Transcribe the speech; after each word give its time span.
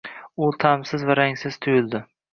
U 0.45 0.47
ta’msiz 0.63 1.05
va 1.11 1.19
rangsiz 1.21 1.61
tuyuldi. 1.67 2.03